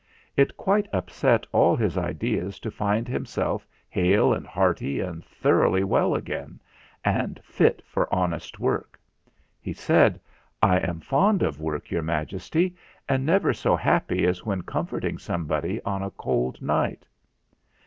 It 0.35 0.57
quite 0.57 0.87
upset 0.91 1.45
all 1.51 1.75
his 1.75 1.95
ideas 1.95 2.59
to 2.61 2.71
find 2.71 3.07
himself 3.07 3.67
hale 3.87 4.33
and 4.33 4.47
hearty 4.47 4.99
and 4.99 5.23
thoroughly 5.23 5.83
well 5.83 6.15
again 6.15 6.59
and 7.05 7.39
"fit 7.43 7.83
for 7.85 8.11
honest 8.11 8.59
work." 8.59 8.99
He 9.61 9.73
said: 9.73 10.19
322 10.63 10.63
THE 10.63 10.63
FLINT 10.63 10.63
HEART 10.63 10.89
"I 10.89 10.89
am 10.89 10.99
fond 11.37 11.43
of 11.43 11.61
work, 11.61 11.91
Your 11.91 12.01
Majesty, 12.01 12.75
and 13.07 13.23
never 13.27 13.53
so 13.53 13.75
happy 13.75 14.25
as 14.25 14.43
when 14.43 14.63
comforting 14.63 15.19
somebody 15.19 15.79
on 15.83 16.01
a 16.01 16.09
cold 16.09 16.63
night." 16.63 17.05